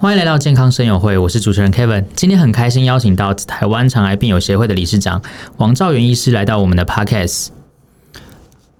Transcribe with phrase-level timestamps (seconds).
[0.00, 2.02] 欢迎来到健康生友会，我是主持人 Kevin。
[2.16, 5.20] 今天很开心邀请到台湾肠癌病友协会的理事长
[5.58, 7.48] 王兆元医师来到我们的 Podcast。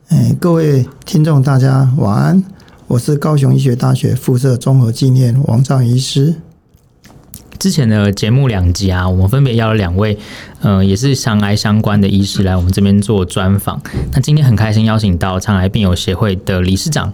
[0.09, 2.43] 哎，各位听众，大家晚安，
[2.87, 6.37] 我是高雄医学大学附设综合纪念王兆元医师。
[7.59, 10.19] 之前的节目两集啊，我们分别邀了两位，
[10.63, 13.79] 呃，也是肠癌相关的医师来我们这边做专访。
[14.15, 17.13] 那今天很开心邀请到肠癌病友协会的理事长。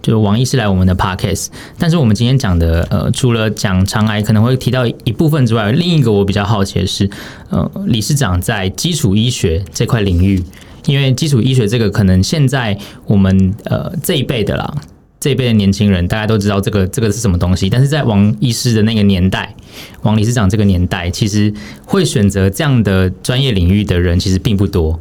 [0.00, 7.10] 就是王医师来我们的 podcast，但是我们今天讲的呃，除了讲肠癌可能会提到一部分之外，另一个我比较好奇的是，
[7.50, 10.42] 呃，理事长在基础医学这块领域，
[10.86, 14.72] 因为基础医学这个可能现在我们呃这一辈的啦，
[15.20, 19.54] 这一辈的年轻人大家都知道这个这个是什么东西，但是在王医师的那个年代，
[20.02, 21.52] 王理事长这个年代，其实
[21.84, 25.00] 会选择这样的专业领域的人其实并不多。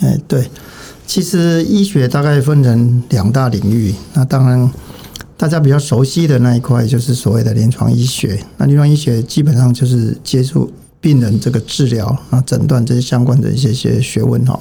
[0.00, 0.44] 哎，对。
[1.08, 4.70] 其实医学大概分成两大领域，那当然
[5.38, 8.38] 大家比较熟悉的那一块就是所谓的临床医学。
[8.58, 14.60] 那临床医学基本上就是接触病人这个治疗啊、诊断这些相关的一些些学问哈。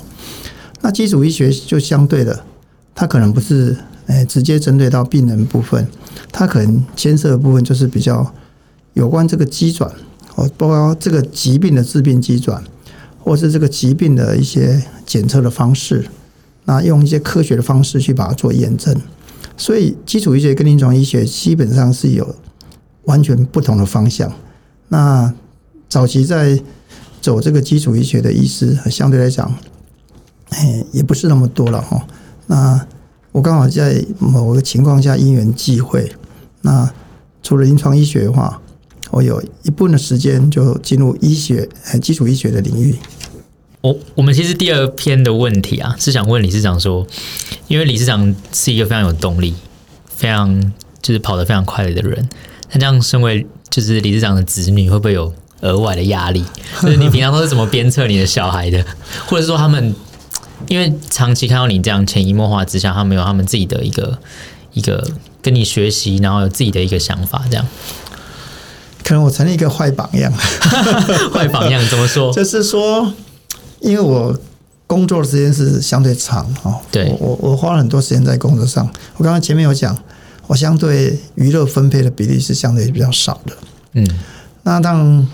[0.80, 2.46] 那基础医学就相对的，
[2.96, 5.86] 它可能不是诶直接针对到病人部分，
[6.32, 8.34] 它可能牵涉的部分就是比较
[8.94, 9.92] 有关这个机转
[10.36, 12.64] 哦，包括这个疾病的致病机转，
[13.20, 16.06] 或是这个疾病的一些检测的方式。
[16.70, 18.94] 那用一些科学的方式去把它做验证，
[19.56, 22.36] 所以基础医学跟临床医学基本上是有
[23.06, 24.30] 完全不同的方向。
[24.90, 25.34] 那
[25.88, 26.60] 早期在
[27.22, 29.50] 走这个基础医学的医师，相对来讲，
[30.50, 32.06] 哎，也不是那么多了哈。
[32.48, 32.86] 那
[33.32, 36.12] 我刚好在某个情况下因缘际会，
[36.64, 36.94] 那
[37.42, 38.62] 除了临床医学的话，
[39.12, 42.94] 我有一部分的时间就进入医学，哎，基础医学的领域。
[43.88, 47.08] 我我们其实第二篇的问题啊，是想问理事长说，
[47.70, 49.54] 因为理事长是一个非常有动力、
[50.14, 52.28] 非常就是跑得非常快的人，
[52.72, 56.44] 那这样身为就是理事长的子女，会不会有额外的压力？
[56.84, 58.86] 就是你平常都是怎么鞭策你的小孩的？
[59.26, 59.96] 或者说他们
[60.68, 64.18] 因为长期看到你这样潜移默化之下，他们有他们自己的一个
[64.74, 65.02] 一个
[65.42, 67.66] 跟你学习，然后有自己的一个想法，这样？
[69.06, 70.30] 可能我成了一个坏榜样，
[71.32, 72.32] 坏榜样怎么说？
[72.36, 73.14] 就是说。
[73.80, 74.38] 因为我
[74.86, 78.90] 工作的时间是相对长哦，对，我我花了很多时间在工作上。
[79.18, 79.98] 我刚刚前面有讲，
[80.48, 83.58] 我相对娱乐分配的比例是相对比较少的。
[83.94, 84.08] 嗯，
[84.64, 85.28] 那当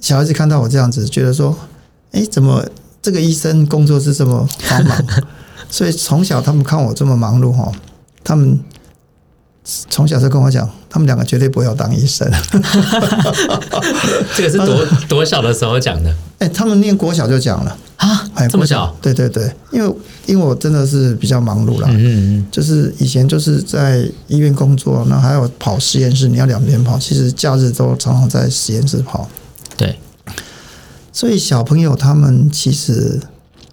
[0.00, 1.56] 小孩子看到我这样子，觉得说，
[2.12, 2.64] 哎，怎么
[3.02, 4.96] 这个医生工作是这么繁忙？
[5.68, 7.72] 所以从小他们看我这么忙碌哈，
[8.22, 8.60] 他们
[9.88, 12.30] 从小就跟我讲，他们两个绝对不会要当医生。
[14.36, 16.14] 这个是多多小的时候讲的？
[16.38, 18.94] 哎，他们念国小就讲了啊，哎，这么小？
[19.00, 29.26] 对对对，因为因为我真的是比较忙碌啦，嗯嗯，就是以前就是在医院工作，那还有跑实验室，你要两边跑，其实假日都常常在实验室跑。
[29.78, 29.98] 对，
[31.10, 33.18] 所以小朋友他们其实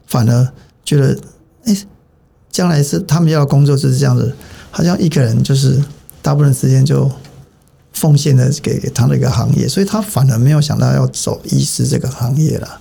[0.07, 0.47] 反而
[0.85, 1.17] 觉得，
[1.65, 1.75] 哎，
[2.49, 4.33] 将来是他们要工作就是这样子，
[4.71, 5.83] 好像一个人就是
[6.23, 7.11] 大部分时间就。
[7.93, 12.79] 奉献的给他的一个行业，所以他反而没有想到要走医师这个行业了。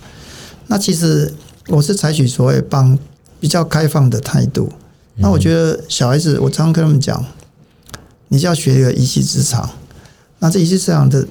[0.67, 1.31] 那其实
[1.67, 2.97] 我是采取所谓帮
[3.39, 4.71] 比较开放的态度。
[5.17, 7.23] 那我觉得小孩子，我常常跟他们讲，
[8.29, 9.69] 你就要学一个一技之长。
[10.39, 11.27] 那这一技之长的，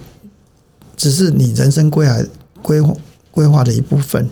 [0.95, 2.19] 只是你人生规划
[2.63, 2.95] 规划
[3.31, 4.29] 规划的一部分。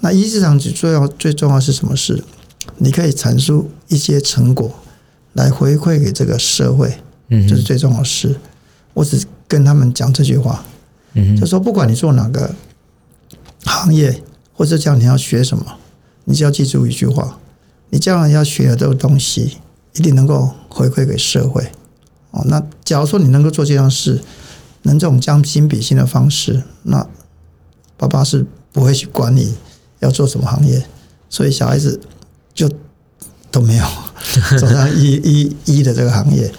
[0.00, 2.24] 那一技之长最重要最重要是什么事？
[2.78, 4.72] 你可以阐述一些成果
[5.34, 6.92] 来回馈给这个社会，
[7.28, 8.34] 嗯，这是最重要的事。
[8.92, 10.64] 我只跟他们讲这句话，
[11.12, 12.54] 嗯，就说不管你做哪个
[13.64, 14.22] 行业，
[14.52, 15.64] 或者讲你要学什么，
[16.24, 17.38] 你只要记住一句话：
[17.90, 19.58] 你将来要学的这个东西，
[19.94, 21.70] 一定能够回馈给社会。
[22.30, 24.20] 哦，那假如说你能够做这样事，
[24.82, 27.06] 能这种将心比心的方式，那
[27.96, 29.56] 爸爸是不会去管你
[30.00, 30.84] 要做什么行业，
[31.28, 32.00] 所以小孩子
[32.52, 32.70] 就
[33.50, 33.84] 都没有
[34.58, 36.50] 走上医医医的这个行业。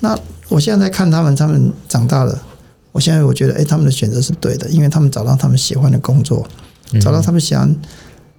[0.00, 2.42] 那我现在在看他们，他们长大了。
[2.92, 6.44] 我现在我觉得，哎，他们的选择是对的，因为他们找到他们喜欢的工作，
[7.00, 7.76] 找到他们喜欢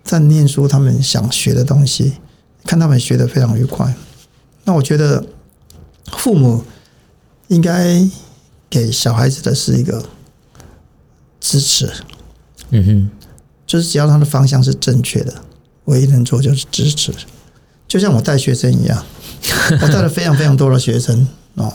[0.03, 2.15] 在念书，他们想学的东西，
[2.65, 3.94] 看他们学的非常愉快。
[4.65, 5.23] 那我觉得，
[6.17, 6.65] 父母
[7.47, 8.06] 应该
[8.69, 10.03] 给小孩子的是一个
[11.39, 11.89] 支持。
[12.71, 13.09] 嗯哼，
[13.65, 15.33] 就是只要他的方向是正确的，
[15.85, 17.13] 唯一能做就是支持。
[17.91, 19.03] 就像我带学生一样，
[19.81, 21.73] 我带了非常非常多的学生哦。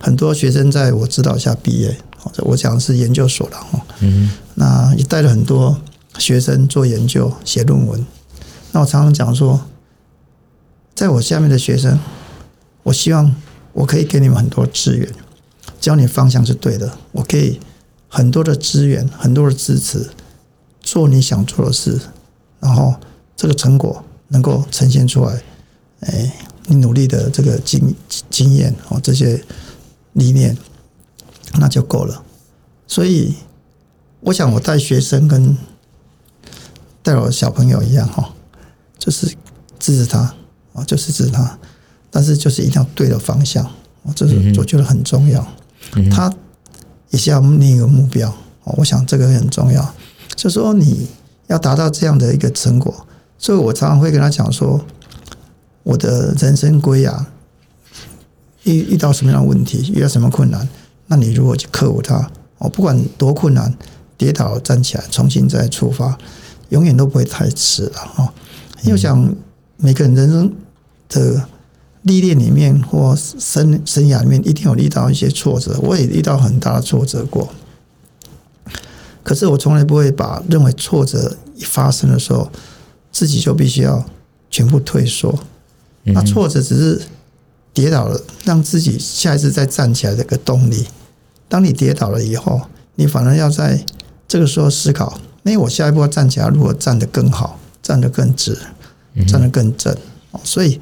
[0.00, 1.96] 很多学生在我指导下毕业，
[2.38, 3.80] 我讲的是研究所了哈。
[4.00, 5.80] 嗯，那也带了很多
[6.18, 8.04] 学生做研究、写论文。
[8.72, 9.60] 那我常常讲说，
[10.92, 12.00] 在我下面的学生，
[12.82, 13.32] 我希望
[13.74, 15.08] 我可以给你们很多资源。
[15.80, 17.60] 教你方向是对的，我可以
[18.08, 20.10] 很多的资源，很多的支持，
[20.82, 22.00] 做你想做的事，
[22.58, 22.96] 然后
[23.36, 24.04] 这个成果
[24.34, 25.40] 能够呈现出来，
[26.00, 26.32] 哎，
[26.66, 27.94] 你努力的这个经
[28.28, 29.40] 经验哦，这些
[30.14, 30.58] 理念，
[31.60, 32.20] 那就够了。
[32.88, 33.36] 所以，
[34.18, 35.56] 我想我带学生跟
[37.00, 38.34] 带我的小朋友一样哈，
[38.98, 39.28] 就是
[39.78, 40.34] 支持他
[40.72, 41.56] 啊，就是支持他，
[42.10, 43.64] 但是就是一定要对的方向，
[44.16, 45.46] 这是我觉得很重要。
[46.10, 46.32] 他
[47.10, 48.34] 也是要另一个目标，
[48.64, 49.94] 我想这个很重要。
[50.34, 51.06] 就说你
[51.46, 53.06] 要达到这样的一个成果，
[53.38, 54.84] 所以我常常会跟他讲说，
[55.82, 57.26] 我的人生规划
[58.64, 60.68] 遇遇到什么样的问题，遇到什么困难，
[61.06, 62.30] 那你如果去克服它。
[62.58, 63.76] 哦，不管多困难，
[64.16, 66.16] 跌倒站起来，重新再出发，
[66.68, 68.32] 永远都不会太迟了哦。
[68.84, 69.34] 因为想
[69.76, 70.52] 每个人人生
[71.08, 71.48] 的
[72.02, 75.78] 历练里面或生生涯里面，一定有遇到一些挫折。
[75.82, 77.52] 我也遇到很大的挫折过，
[79.24, 82.48] 可是我从来不会把认为挫折一发生的时候，
[83.14, 84.04] 自己就必须要
[84.50, 85.38] 全部退缩。
[86.02, 87.02] 那挫折只是
[87.72, 90.88] 跌倒了，让自己下一次再站起来的一个动力。
[91.48, 92.60] 当你跌倒了以后，
[92.96, 93.86] 你反而要在
[94.26, 98.58] 这个时候思考：那我下一步要站起来，如何站得更好，站得更直，
[99.28, 99.96] 站得更正。
[100.42, 100.80] 所以，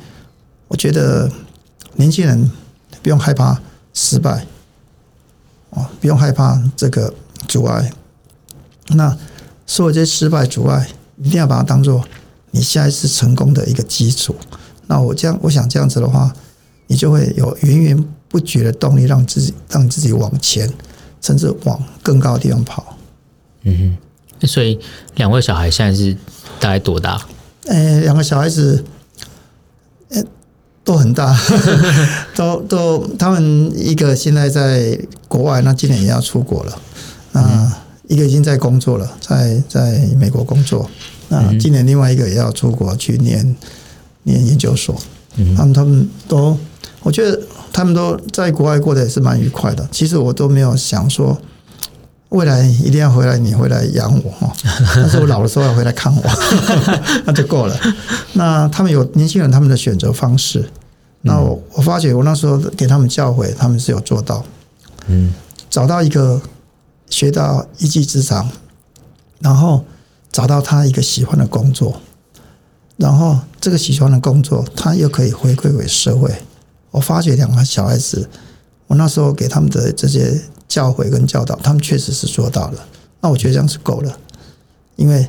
[0.69, 1.31] 我觉得
[1.97, 2.51] 年轻人
[3.03, 3.61] 不用害怕
[3.93, 4.47] 失败，
[5.71, 7.13] 哦，不用害怕这个
[7.47, 7.93] 阻碍。
[8.89, 9.17] 那
[9.67, 10.89] 所有这些失败阻碍，
[11.19, 12.05] 一定要把它当做
[12.53, 14.37] 你下一次成功的一个基础。
[14.87, 16.33] 那我这样，我想这样子的话，
[16.87, 20.71] 你就会有源源不绝的动力，让自己让自己往前，
[21.21, 22.97] 甚至往更高的地方跑。
[23.63, 23.97] 嗯
[24.41, 24.79] 哼，所以
[25.15, 26.15] 两位小孩现在是
[26.61, 27.21] 大概多大？
[27.67, 28.85] 呃，两个小孩子，
[30.11, 30.23] 呃，
[30.85, 31.35] 都很大，
[32.35, 36.83] 都都，他们一个现在在国外，那今年也要出国了。
[37.33, 37.73] 那
[38.09, 40.91] 一个已经在工作了，在在美国工作。
[41.29, 43.57] 那今年另外一个也要出国去念
[44.25, 44.95] 念研究所。
[45.37, 46.59] 嗯，他们他们都。
[47.05, 47.37] 我觉得
[47.73, 49.85] 他们都在国外过得也是蛮愉快的。
[49.91, 51.37] 其实我都没有想说
[52.29, 54.53] 未来一定要回来，你回来养我哈。
[54.95, 56.23] 但是我老的时候要回来看我，
[57.27, 57.77] 那就够了。
[58.35, 60.65] 那他们有年轻人他们的选择方式。
[61.23, 64.45] 那我我发觉我那时候给他们教诲，他们是有做到。
[65.09, 65.33] 嗯，
[65.69, 66.41] 找到一个
[67.11, 68.49] 学到一技之长，
[69.41, 69.85] 然后
[70.33, 72.01] 找到他一个喜欢的工作，
[72.97, 76.35] 然后这个喜欢的工作他又可以回馈给社会。
[76.91, 78.29] 我发觉两个小孩子，
[78.87, 82.87] 我那时候给他们的这些教诲跟教导，他们确实是做到了。
[83.21, 84.19] 那我觉得这样是够了，
[84.97, 85.29] 因为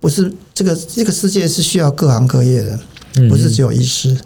[0.00, 2.78] 不是这个这个世界是需要各行各业的，
[3.28, 4.18] 不是只有医师。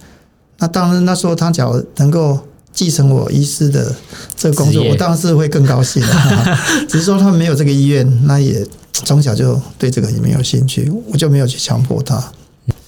[0.59, 2.39] 那当然那时候他只要能够
[2.73, 3.95] 继承我医师的
[4.35, 6.59] 这个工作，我当然是会更高兴的。
[6.89, 8.67] 只是说他们没有这个意愿，那也
[9.05, 12.33] 从小就对这个也没有兴趣，我就没有去强迫他。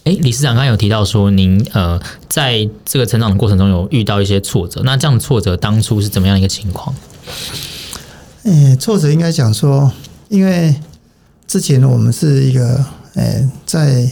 [0.05, 6.95] 哎，理事长刚刚有提到说，您呃，在这个成长的过程中有遇到一些挫折，那这样的挫折当初是怎么样一个情况？
[8.45, 9.93] 哎，挫折应该讲说，
[10.29, 10.75] 因为
[11.47, 12.83] 之前我们是一个
[13.15, 14.11] 哎，在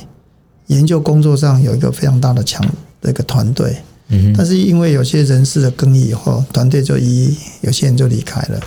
[0.66, 2.62] 研究工作上有一个非常大的强
[3.00, 3.78] 的一个团队，
[4.08, 8.60] 嗯，但是因为有些人事的更替以后，团队就一有些人就离开了，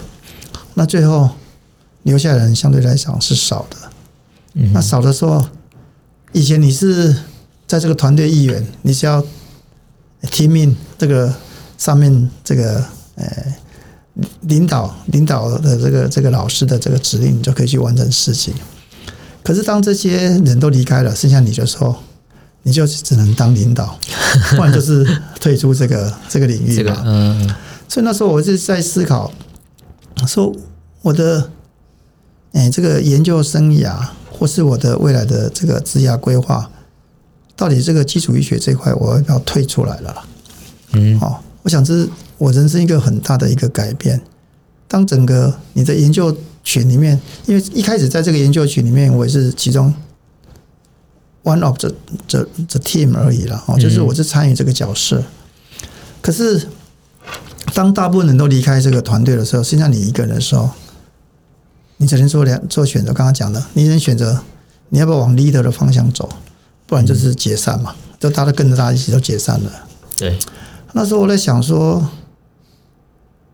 [0.73, 1.29] 那最后
[2.03, 3.77] 留下的人相对来讲是少的，
[4.53, 5.43] 嗯，那少的时候。
[6.31, 7.11] 以前你是
[7.65, 9.25] 在这个团队一员，你只要
[10.29, 11.33] 听命这个
[11.75, 13.25] 上面这个呃
[14.41, 18.53] 领导领导的这个这个老师的这个指令，你就可以去完成事情。
[19.41, 21.95] 可是当这些人都离开了，剩下你的时候，
[22.61, 23.97] 你就只能当领导，
[24.51, 25.03] 不然就是
[25.39, 27.01] 退出这个这个领域了。
[27.07, 27.55] 嗯，
[27.87, 29.33] 所以那时候我就在思考，
[30.27, 30.55] 说
[31.01, 31.49] 我的
[32.53, 34.09] 哎这个研究生涯。
[34.31, 36.71] 或是我的未来的这个职业规划，
[37.57, 40.15] 到底这个基础医学这块，我要不要退出来了？
[40.93, 44.21] 嗯，好，我想这是我人生一个很大的一个改变。
[44.87, 49.93] 当整个你的研究群里面，因为一开始在这个研究群里面，我也是其中
[51.43, 51.91] one of the
[52.29, 55.21] the the team 而已了，哦，就是我是参与这个角色。
[56.21, 56.65] 可是
[57.73, 60.69] 当大部分人都离开这个团队的时候，剩下你一个人的时候。
[62.01, 64.41] 你只能做两做选择，刚刚讲的，你能选择
[64.87, 66.27] 你要不要往 leader 的方向走，
[66.87, 69.71] 不然就是解散嘛，就大家跟着大家一起都解散了。
[70.17, 70.39] 对，
[70.93, 72.09] 那时候我在想说，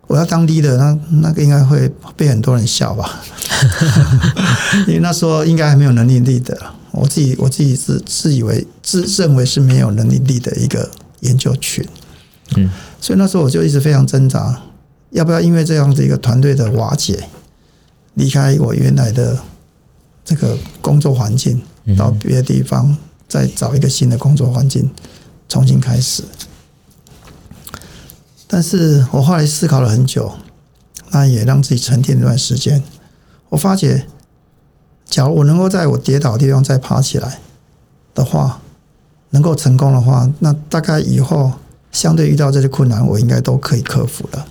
[0.07, 3.23] 我要当 leader，那那个应该会被很多人笑吧，
[4.87, 6.57] 因为那时候应该还没有能力 leader，
[6.91, 10.89] 我自己我自己是自以为自认为是没有能力 leader 的一个
[11.21, 11.83] 研究群，
[12.55, 12.69] 嗯，
[13.01, 14.61] 所以那时候我就一直非常挣扎。
[15.11, 17.29] 要不要因为这样子一个团队的瓦解，
[18.15, 19.39] 离开我原来的
[20.25, 21.61] 这个工作环境，
[21.97, 24.89] 到别的地方再找一个新的工作环境，
[25.47, 26.23] 重新开始？
[28.47, 30.33] 但是我后来思考了很久，
[31.11, 32.83] 那也让自己沉淀一段时间。
[33.49, 34.05] 我发觉，
[35.05, 37.39] 假如我能够在我跌倒的地方再爬起来
[38.13, 38.61] 的话，
[39.31, 41.51] 能够成功的话，那大概以后
[41.91, 44.47] 相对遇到这些困难，我应该都可以克服了。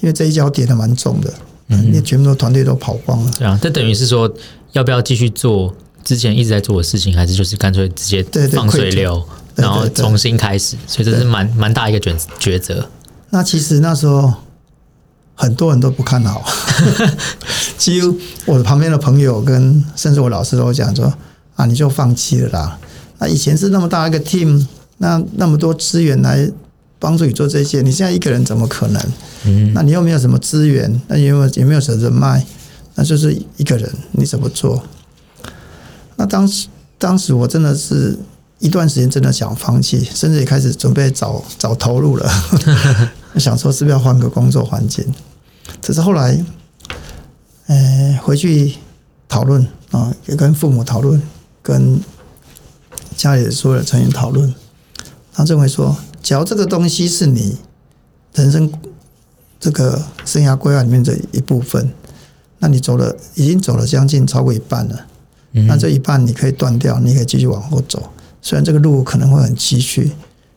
[0.00, 1.32] 因为这一跤跌得蛮重的，
[1.72, 3.30] 嗯，因为全部都团队都跑光了。
[3.38, 4.32] 这样，这等于是说，
[4.72, 5.74] 要不要继续做
[6.04, 9.14] 之前一直在做的事情，还是就是干脆直接放水流，
[9.54, 10.76] 对对对，然后重新开始？
[10.86, 12.88] 所以这是蛮蛮大一个抉抉择。
[13.30, 14.32] 那其实那时候
[15.34, 16.44] 很多人都不看好，
[17.78, 21.12] 几乎我的旁边的朋友跟甚至我老师都讲说
[21.56, 22.78] ：“啊，你就放弃了啦。”
[23.18, 24.66] 那以前是那么大一个 team，
[24.98, 26.50] 那那么多资源来
[27.02, 29.02] 帮助你做这些，你现在一个人怎么可能？
[29.44, 32.46] 嗯，那你又没有什么资源，那也没有也没有什么人脉，
[32.94, 34.80] 那就是一个人，你怎么做？
[36.14, 36.68] 那当时
[36.98, 38.16] 当时我真的是
[38.60, 42.32] 一段时间真的想放弃，甚至也开始准备找找投入了，
[43.34, 45.04] 想说是不是要换个工作环境？
[45.80, 46.38] 只是后来，
[47.66, 48.74] 呃，回去
[49.28, 51.20] 讨论啊，也跟父母讨论，
[51.60, 52.00] 跟。
[53.14, 54.52] 家里所有的成员讨论，
[55.32, 57.58] 他认为说，假如这个东西是你
[58.34, 58.72] 人生
[59.58, 61.92] 这个生涯规划里面的一部分，
[62.60, 65.06] 那你走了，已经走了将近超过一半了。
[65.66, 68.10] 那这一半你可以断掉，你可以继续往后走。
[68.40, 70.10] 虽然这个路可能会很崎岖，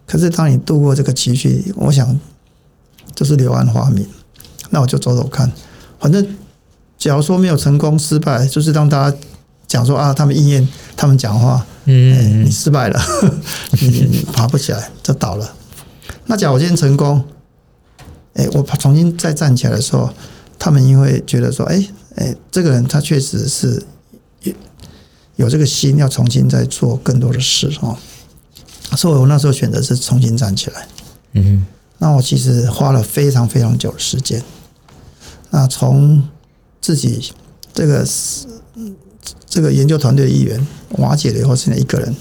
[0.08, 2.18] 可是当你度过这个崎岖，我想
[3.14, 4.08] 就是柳暗花明。
[4.70, 5.52] 那我就走走看，
[6.00, 6.26] 反正
[6.98, 9.18] 假如说没有成功、失败，就是让大家
[9.68, 11.66] 讲说啊，他们应验他们讲话。
[11.88, 13.00] 嗯，你失败了，
[13.80, 15.56] 你你爬不起来，就倒了。
[16.26, 17.24] 那假如我今天成功，
[18.34, 20.10] 哎，我重新再站起来的时候，
[20.58, 23.84] 他们因为觉得说，哎哎，这个人他确实是
[24.42, 24.54] 有
[25.36, 27.96] 有这个心，要重新再做更多的事哦。
[28.98, 30.88] 所以我那时候选择是重新站起来。
[31.34, 31.66] 嗯，
[32.00, 34.42] 那我其实花了非常非常久的时间。
[35.52, 36.28] 那从
[36.82, 37.32] 自己
[37.74, 38.48] 这个是。
[39.56, 42.14] 这个研究团队的一员瓦解了以后，现在一个人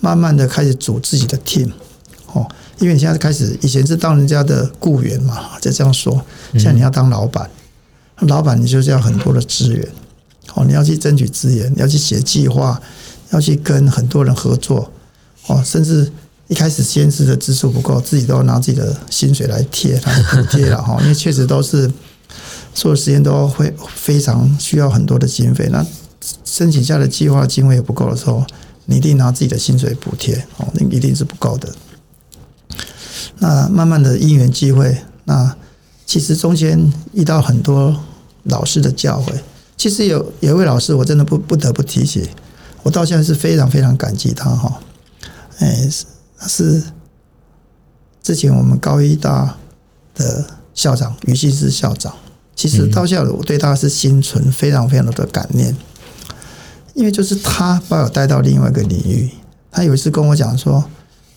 [0.00, 1.68] 慢慢的开始组自己的 team
[2.32, 2.46] 哦，
[2.78, 6.24] 因为你现在开始，以前是当人家的雇员嘛，就这样说。
[6.52, 7.50] 现在你要当老板，
[8.20, 9.88] 老板你就是要很多的资源
[10.54, 12.80] 哦，你要去争取资源，你要去写计划，
[13.30, 14.92] 要去跟很多人合作
[15.48, 16.08] 哦，甚至
[16.46, 21.90] 一开始先是的支出不够，自己都要拿自己的薪水来贴来补贴了哈， 因为确实都是
[22.72, 25.84] 所有时间都会非常需要很多的经费那。
[26.56, 28.42] 申请下的计划经费也不够的时候，
[28.86, 31.70] 你一定拿自己的薪水补贴哦，那一定是不够的。
[33.40, 35.54] 那慢慢的因缘际会，那
[36.06, 37.94] 其实中间遇到很多
[38.44, 39.34] 老师的教诲。
[39.76, 42.26] 其实有有一位老师，我真的不不得不提起，
[42.82, 44.80] 我到现在是非常非常感激他哈。
[45.58, 45.86] 哎，
[46.48, 46.82] 是
[48.22, 49.58] 之前我们高一大
[50.14, 52.14] 的校长于信之校长，
[52.54, 55.76] 其实到现在我对他是心存非常非常的感念。
[56.96, 59.30] 因为就是他把我带到另外一个领域。
[59.70, 60.82] 他有一次跟我讲说：“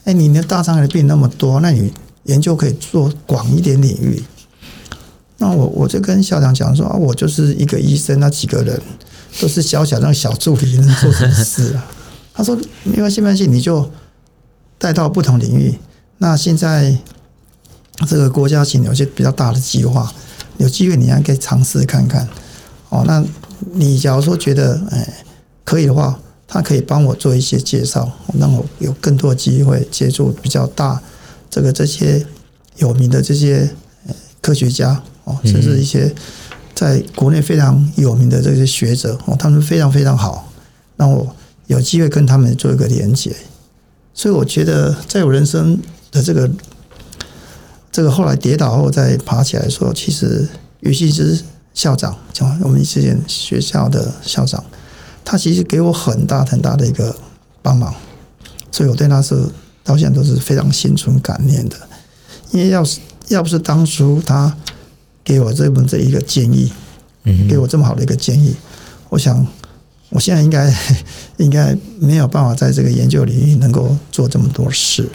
[0.06, 1.92] 哎，你的大肠癌的病那么多，那你
[2.24, 4.24] 研究可以做广一点领域。”
[5.38, 8.82] 那我我就跟校长讲说：“啊，我就是一个医生，那几个人
[9.42, 11.86] 都是小小那个小助理，能做什么事啊？”
[12.34, 13.92] 他说：“没关系，没关系，你就
[14.78, 15.78] 带到不同领域。
[16.20, 16.98] 那现在
[18.08, 20.10] 这个国家型有些比较大的计划，
[20.58, 22.26] 有机会你还可以尝试看看。
[22.88, 23.22] 哦，那
[23.74, 25.16] 你假如说觉得哎。”
[25.70, 31.00] 可以的话，他可以帮我做一些介绍，让我有更多的机会接触比较大
[31.48, 32.26] 这个这些
[32.78, 33.70] 有名的这些
[34.42, 36.12] 科学家哦，甚至一些
[36.74, 40.52] 在国内非常有名的这些学者哦，他们非常非常好，
[40.98, 41.36] 让我
[41.68, 43.32] 有机会跟他们做一个连接。
[44.16, 45.80] 所以我觉得，在我人生
[46.12, 46.50] 的这个
[47.92, 50.50] 这个后来跌倒后再爬起来说，其实
[50.80, 51.40] 于信之
[51.76, 54.64] 校长，讲我们之前学校的校长。
[55.32, 57.16] 他其实给我很大很大的一个
[57.62, 57.94] 帮忙，
[58.72, 59.40] 所以我对他是
[59.84, 61.78] 到现在都是非常心存感念的。
[62.50, 64.58] 因为要是要不是当初他
[65.24, 66.74] 给我这么这一个建议，
[67.48, 68.56] 给我这么好的一个建议，
[69.10, 69.46] 我想
[70.10, 70.76] 我现在应该
[71.38, 75.08] 应该没有办法在这个研究领域能够做这么多事。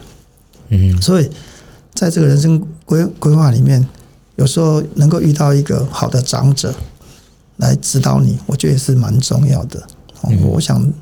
[0.68, 1.28] 嗯，所以
[1.92, 3.84] 在这个人生规规划里面，
[4.36, 6.72] 有时候能够遇到一个好的长者
[7.56, 9.84] 来指导你，我觉得也是蛮重要的。
[10.42, 10.92] 我想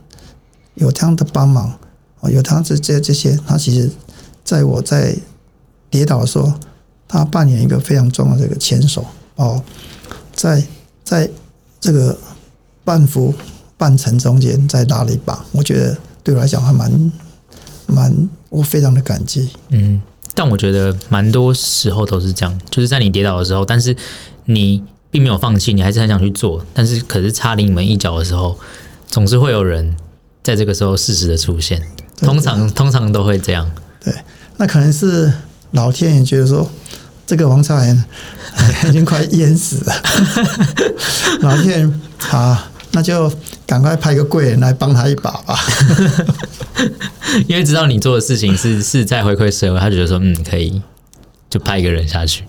[0.75, 1.73] 有这样的帮忙，
[2.21, 3.91] 哦有他这这这些，他其实
[4.45, 5.17] 在我在
[5.91, 6.53] 跌倒的时候，
[7.07, 9.05] 他扮演一个非常重要的这个牵手
[9.37, 9.63] 哦，
[10.35, 10.63] 在
[11.05, 11.29] 在
[11.81, 12.19] 这个
[12.85, 13.35] 半浮
[13.77, 17.13] 半沉中间再拉了一把，我觉得对我来讲还蛮
[17.87, 19.51] 蛮，我非常的感激。
[19.69, 20.01] 嗯，
[20.35, 23.95] 但我觉得蛮多时候都是这样，就是在你跌倒的时候，但是
[24.47, 28.59] 你并没有放弃，你还是很想去做，但是可是差临门一脚的时候，
[29.13, 29.95] 总是会有人
[30.43, 31.81] 在这个时候适时的出现，
[32.17, 33.71] 通常通常都会这样。
[34.03, 34.13] 对，
[34.57, 35.33] 那可能是
[35.71, 36.69] 老天爷觉得说。
[37.25, 38.05] 这个王朝元
[38.89, 39.95] 已经快淹死了，
[41.41, 42.59] 老天好，
[42.91, 43.33] 那就
[43.65, 45.57] 赶快派个贵人来帮他一把吧。
[47.47, 50.83] 因为知道你做的事情是是在回馈社会，他觉得说嗯可以，
[51.49, 52.43] 就派一个人下去，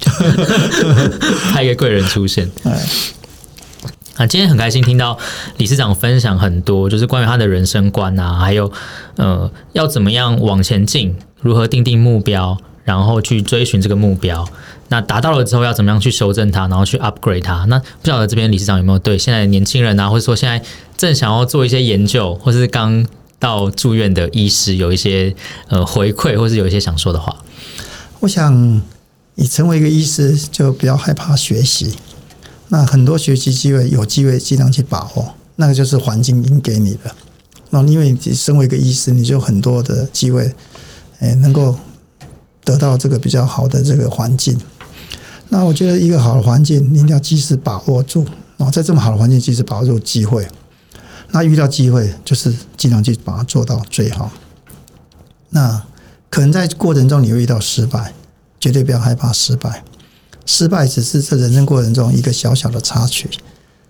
[1.53, 2.50] 派一个贵人出现。
[4.15, 5.17] 啊，今天很开心听到
[5.58, 8.72] 理事长分享很多，就是关于他的人生观啊，还有
[9.17, 12.58] 呃要怎么样往前进，如何定定目标。
[12.86, 14.46] 然后去追寻这个目标，
[14.89, 17.63] 那达到了之后要怎么样去修正它，然后去 upgrade 它？
[17.70, 20.62] 那不晓得这边理事长有没有对现在的年轻人啊，或者说现在
[20.98, 23.08] 正想要做一些研究，或是刚
[23.39, 25.34] 到住院的医师有一些
[25.70, 27.34] 呃回馈，或是有一些想说的话？
[28.20, 28.82] 我想，
[29.36, 31.96] 你成为一个医师，就不要害怕学习。
[32.74, 35.36] 那很多学习机会，有机会尽量去把握。
[35.58, 37.13] 那个就是环境已经给你的。
[37.70, 40.51] 那因为你身为一个医师，你就很多的机会，
[41.20, 41.77] 哎，能够。
[42.65, 44.58] 得到这个比较好的这个环境，
[45.50, 48.25] 那我觉得一个好的环境，你一定要及时把握住
[48.56, 50.48] 哦，在这么好的环境，及时把握住机会。
[51.32, 54.32] 那遇到机会，就是尽量去把它做到最好。
[55.50, 55.84] 那
[56.30, 58.13] 可能在过程中你会遇到失败，
[58.62, 59.84] 绝对不要害怕失败。
[60.45, 63.29] 失败只是这人生过程中一个小小的插曲。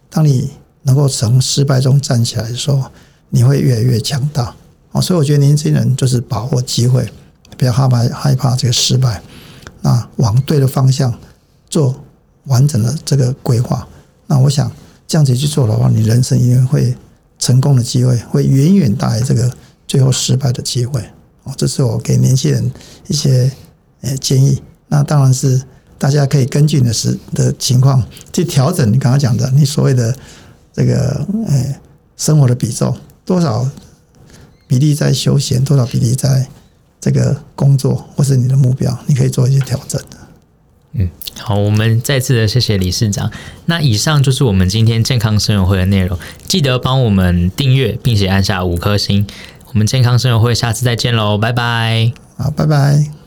[0.10, 0.52] 当你
[0.84, 2.84] 能够从失败中站起来的时候，
[3.30, 4.56] 你会越来越强大
[4.92, 5.02] 啊。
[5.02, 7.08] 所以我觉得年轻人就是把握机会。
[7.56, 9.22] 不要害怕害怕这个失败，
[9.82, 11.14] 那往对的方向
[11.70, 12.04] 做
[12.46, 13.88] 完整的这个规划。
[14.26, 14.70] 那我想
[15.08, 16.98] 这样子去做的话，你人生一定会
[17.38, 19.56] 成功的机会会远远大于这个
[19.88, 21.00] 最后失败的机会。
[21.44, 22.72] 哦，这是我给年轻人
[23.08, 23.52] 一些
[24.02, 24.60] 呃建议。
[24.88, 25.62] 那当然是
[25.98, 28.88] 大家可以根据你的时的情况去调整。
[28.92, 30.16] 你刚刚讲的，你所谓的
[30.74, 31.76] 这个呃
[32.18, 33.70] 生活的比重，多少
[34.68, 36.48] 比例在休闲，多少比例在。
[37.04, 40.18] 这个工作或是你的目标，你可以做一些调整的。
[40.94, 43.30] 嗯，好，我们再次的谢谢理事长。
[43.66, 49.28] 那以上就是我们今天健康生活会的内容，记得帮我们订阅，并且按下五颗星。
[49.74, 52.14] 我们健康生活会下次再见喽，拜拜。
[52.38, 53.23] 好，拜拜。